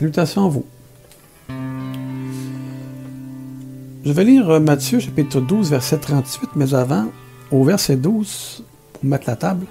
[0.00, 0.64] Salutations à vous.
[4.02, 7.08] Je vais lire euh, Matthieu chapitre 12, verset 38, mais avant,
[7.50, 8.64] au verset 12,
[8.94, 9.66] pour mettre la table,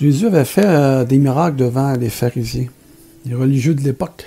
[0.00, 2.68] Jésus avait fait euh, des miracles devant les pharisiens,
[3.26, 4.24] les religieux de l'époque.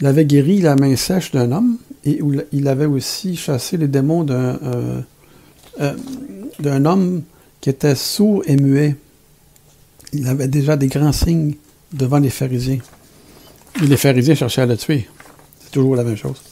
[0.00, 2.20] Il avait guéri la main sèche d'un homme et
[2.52, 4.56] il avait aussi chassé les démons d'un
[5.80, 5.94] euh,
[6.60, 7.22] d'un homme
[7.60, 8.94] qui était sourd et muet.
[10.12, 11.54] Il avait déjà des grands signes
[11.92, 12.78] devant les pharisiens.
[13.80, 15.08] Les pharisiens cherchaient à le tuer.
[15.60, 16.42] C'est toujours la même chose.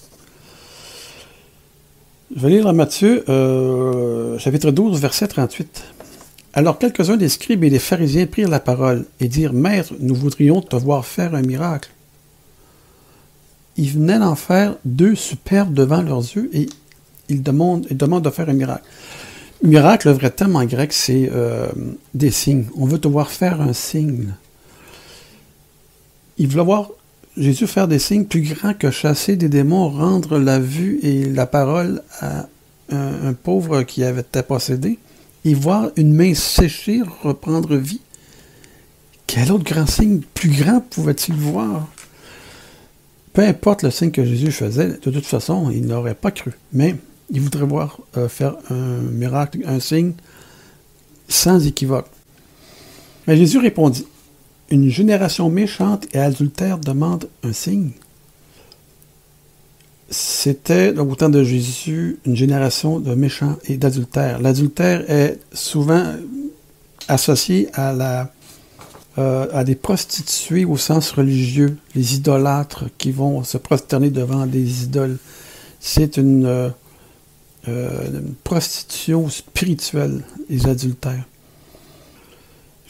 [2.35, 5.85] Je vais lire Matthieu, euh, chapitre 12, verset 38.
[6.53, 10.61] Alors quelques-uns des scribes et des pharisiens prirent la parole et dirent Maître, nous voudrions
[10.63, 11.91] te voir faire un miracle.
[13.77, 16.69] Ils venaient d'en faire deux superbes devant leurs yeux et
[17.29, 18.85] ils demandent, ils demandent de faire un miracle.
[19.63, 21.69] Miracle, le vrai terme en grec, c'est euh,
[22.15, 22.65] des signes.
[22.77, 24.33] On veut te voir faire un signe.
[26.39, 26.91] Ils veulent voir
[27.37, 31.47] Jésus faire des signes plus grands que chasser des démons, rendre la vue et la
[31.47, 32.49] parole à
[32.91, 34.99] un, pauvre qui avait été possédé,
[35.45, 38.01] et voir une main séchée reprendre vie.
[39.27, 41.89] Quel autre grand signe plus grand pouvait-il voir?
[43.33, 46.53] Peu importe le signe que Jésus faisait, de toute façon, il n'aurait pas cru.
[46.73, 46.97] Mais
[47.31, 50.15] il voudrait voir euh, faire un miracle, un signe,
[51.29, 52.09] sans équivoque.
[53.29, 54.05] Mais Jésus répondit,
[54.71, 57.91] Une génération méchante et adultère demande un signe.
[60.11, 64.41] C'était, au temps de Jésus, une génération de méchants et d'adultères.
[64.41, 66.15] L'adultère est souvent
[67.09, 74.47] associé euh, à des prostituées au sens religieux, les idolâtres qui vont se prosterner devant
[74.47, 75.19] des idoles.
[75.81, 76.71] C'est une, euh,
[77.69, 81.25] euh, prostitution spirituelle, les adultères.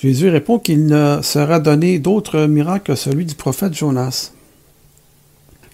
[0.00, 4.32] Jésus répond qu'il ne sera donné d'autre miracle que celui du prophète Jonas.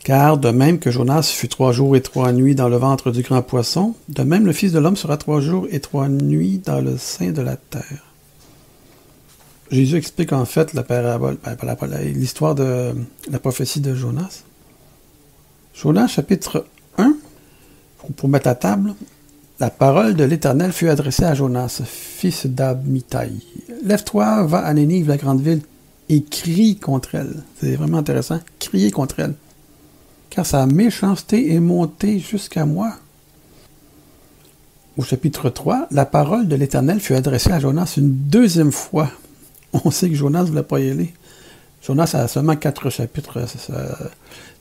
[0.02, 3.22] Car de même que Jonas fut trois jours et trois nuits dans le ventre du
[3.22, 6.80] grand poisson, de même le Fils de l'homme sera trois jours et trois nuits dans
[6.80, 8.04] le sein de la terre.
[9.70, 11.56] Jésus explique en fait la parabole, ben,
[12.12, 12.94] l'histoire de
[13.30, 14.42] la prophétie de Jonas.
[15.72, 16.66] Jonas chapitre
[16.98, 17.14] 1,
[18.16, 18.94] pour mettre à table,
[19.60, 23.30] la parole de l'Éternel fut adressée à Jonas, fils d'Amitai.
[23.86, 25.62] Lève-toi, va à Nénive, la grande ville,
[26.08, 27.44] et crie contre elle.
[27.60, 28.40] C'est vraiment intéressant.
[28.58, 29.34] Crier contre elle.
[30.28, 32.94] Car sa méchanceté est montée jusqu'à moi.
[34.96, 39.08] Au chapitre 3, la parole de l'Éternel fut adressée à Jonas une deuxième fois.
[39.72, 41.14] On sait que Jonas ne voulait pas y aller.
[41.80, 43.46] Jonas a seulement quatre chapitres.
[43.46, 44.10] Ça,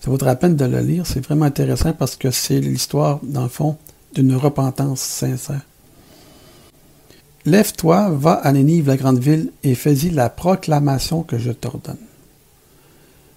[0.06, 1.07] vaudra la peine de le lire.
[1.07, 3.75] C'est vraiment intéressant parce que c'est l'histoire, dans le fond,
[4.13, 5.62] d'une repentance sincère.
[7.45, 11.97] Lève-toi, va à Nénive, la grande ville, et fais-y la proclamation que je t'ordonne.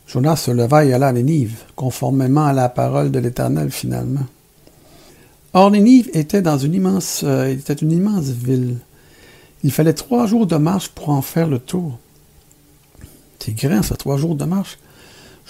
[0.06, 4.24] Jonas se leva et alla à Nénive, conformément à la parole de l'Éternel finalement.
[5.52, 8.76] Or, Nénive était dans une immense, euh, une immense ville.
[9.62, 11.98] Il fallait trois jours de marche pour en faire le tour.
[13.38, 14.78] C'est grand, ça, trois jours de marche.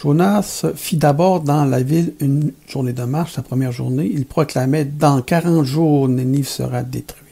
[0.03, 4.11] Jonas fit d'abord dans la ville une journée de marche, sa première journée.
[4.13, 7.28] Il proclamait Dans quarante jours, Nénive sera détruite.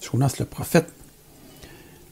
[0.00, 0.88] Jonas le prophète.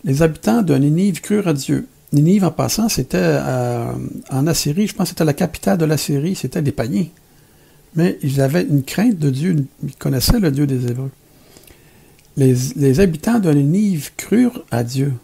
[0.05, 1.87] Les habitants de Nénive crurent à Dieu.
[2.13, 3.93] Nénive, en passant, c'était euh,
[4.31, 7.11] en Assyrie, je pense que c'était la capitale de l'Assyrie, c'était des paniers.
[7.95, 11.11] Mais ils avaient une crainte de Dieu, ils connaissaient le Dieu des Hébreux.
[12.37, 15.15] Les, habitants de Nénive crurent à Dieu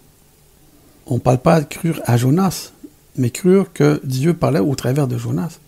[1.07, 2.73] on ne parle pas de crure à Jonas,
[3.17, 5.59] mais crure que Dieu parlait au travers de Jonas.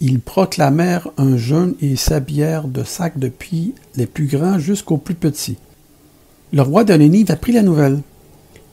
[0.00, 5.58] Ils proclamèrent un jeûne et s'habillèrent de sacs depuis les plus grands jusqu'aux plus petits.
[6.52, 8.00] Le roi de Nénive apprit la nouvelle.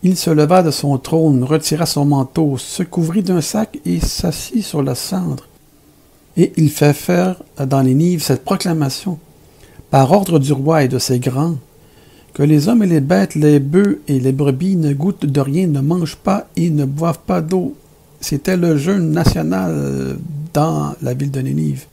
[0.01, 4.63] Il se leva de son trône, retira son manteau, se couvrit d'un sac et s'assit
[4.63, 5.47] sur la cendre.
[6.37, 9.19] Et il fait faire dans les cette proclamation.
[9.91, 11.57] Par ordre du roi et de ses grands,
[12.34, 15.67] que les hommes et les bêtes, les bœufs et les brebis ne goûtent de rien,
[15.67, 17.75] ne mangent pas et ne boivent pas d'eau.
[18.22, 20.17] C'était le jeûne national
[20.52, 21.85] dans la ville de Nénive.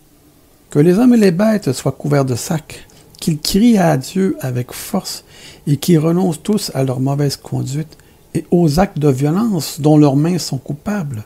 [0.70, 2.86] Que les hommes et les bêtes soient couverts de sacs,
[3.24, 5.24] qu'ils crient à Dieu avec force
[5.66, 7.96] et qu'ils renoncent tous à leur mauvaise conduite
[8.34, 11.24] et aux actes de violence dont leurs mains sont coupables.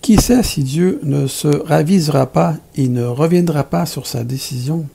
[0.00, 4.86] Qui sait si Dieu ne se ravisera pas et ne reviendra pas sur sa décision?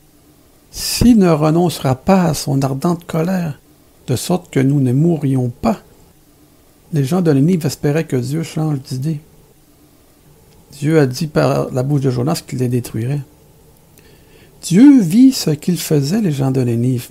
[0.71, 3.59] S'il ne renoncera pas à son ardente colère,
[4.07, 5.77] de sorte que nous ne mourrions pas,
[6.91, 9.19] les gens de Nénive espéraient que Dieu change d'idée.
[10.71, 13.21] Dieu a dit par la bouche de Jonas qu'il les détruirait.
[14.61, 17.09] Dieu vit ce qu'ils faisaient, les gens de Nénive.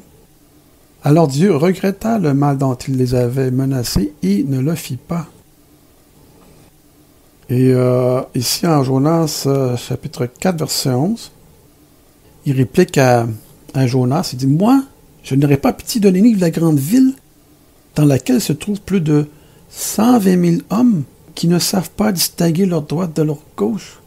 [1.02, 5.26] Alors Dieu regretta le mal dont il les avait menacés et ne le fit pas.
[7.48, 11.30] Et euh, ici, en Jonas, euh, chapitre 4, verset 11,
[12.44, 13.26] il réplique à,
[13.86, 14.82] Jonas, il dit, Moi,
[15.22, 17.14] je n'aurai pas pitié de de la grande ville,
[17.94, 19.26] dans laquelle se trouvent plus de
[19.70, 21.04] 120 000 hommes
[21.36, 24.00] qui ne savent pas distinguer leur droite de leur gauche.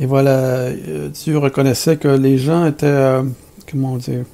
[0.00, 3.20] Et voilà, euh, Dieu reconnaissait que les gens étaient,
[3.70, 4.24] comment dire,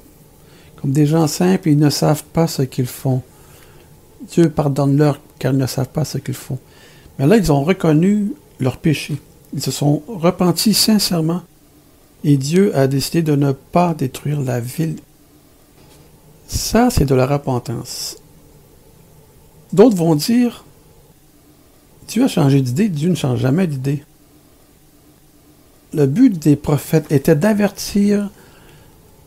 [0.81, 3.21] comme des gens simples, ils ne savent pas ce qu'ils font.
[4.31, 6.57] Dieu pardonne-leur car ils ne savent pas ce qu'ils font.
[7.17, 9.17] Mais là, ils ont reconnu leur péché.
[9.53, 11.41] Ils se sont repentis sincèrement.
[12.23, 14.97] Et Dieu a décidé de ne pas détruire la ville.
[16.47, 18.17] Ça, c'est de la repentance.
[19.71, 20.65] D'autres vont dire,
[22.07, 24.03] Dieu a changé d'idée, Dieu ne change jamais d'idée.
[25.93, 28.29] Le but des prophètes était d'avertir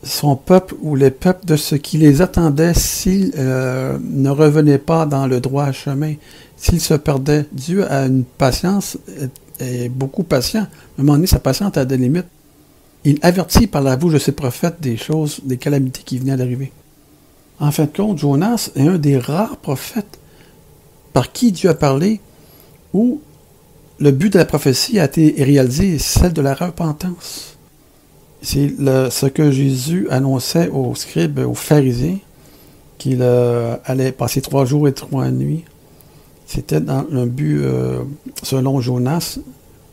[0.02, 5.06] son peuple ou les peuples de ce qui les attendait s'ils euh, ne revenaient pas
[5.06, 6.14] dans le droit chemin,
[6.56, 7.46] s'ils se perdaient.
[7.52, 8.98] Dieu a une patience,
[9.60, 10.62] est, beaucoup patient.
[10.62, 12.26] À un moment donné, sa patience a des limites.
[13.04, 16.72] Il avertit par la bouche de ses prophètes des choses, des calamités qui venaient d'arriver.
[17.58, 20.18] En fin de compte, Jonas est un des rares prophètes
[21.12, 22.20] par qui Dieu a parlé
[22.92, 23.20] où
[23.98, 27.56] le but de la prophétie a été réalisé, celle de la repentance.
[28.42, 32.18] C'est ce que Jésus annonçait aux scribes, aux pharisiens,
[32.98, 35.64] qu'il euh, allait passer trois jours et trois nuits.
[36.46, 38.02] C'était dans un but, euh,
[38.42, 39.38] selon Jonas,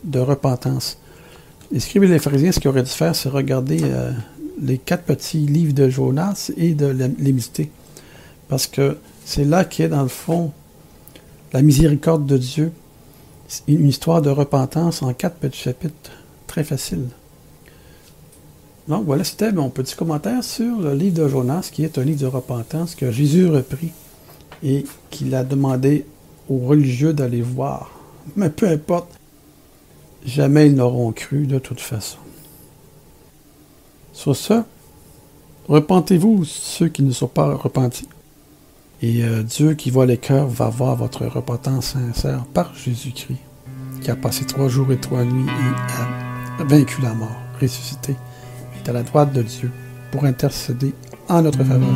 [0.04, 0.98] de repentance.
[1.70, 4.10] Les scribes et les pharisiens, ce qu'ils auraient dû faire, c'est regarder euh,
[4.60, 6.86] les quatre petits livres de Jonas et de
[7.18, 7.70] l'émité.
[8.48, 10.52] Parce que c'est là qu'est, dans le fond,
[11.52, 12.72] la miséricorde de Dieu.
[13.66, 16.12] Une histoire de repentance en quatre petits chapitres.
[16.46, 17.06] Très facile.
[18.88, 22.20] Donc voilà, c'était mon petit commentaire sur le livre de Jonas, qui est un livre
[22.20, 23.92] de repentance que Jésus reprit
[24.62, 26.06] et qu'il a demandé
[26.48, 27.90] aux religieux d'aller voir.
[28.36, 29.08] Mais peu importe,
[30.24, 32.18] jamais ils n'auront cru de toute façon.
[34.12, 34.62] Sur ce,
[35.68, 38.08] repentez-vous ceux qui ne sont pas repentis.
[39.02, 43.38] Et euh, Dieu qui voit les cœurs va voir votre repentance sincère par Jésus-Christ,
[44.02, 48.14] qui a passé trois jours et trois nuits et a vaincu la mort, ressuscité
[48.90, 49.70] à la droite de Dieu
[50.10, 50.92] pour intercéder
[51.28, 51.88] en notre faveur.